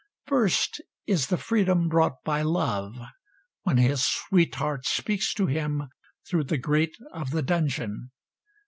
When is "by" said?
2.25-2.41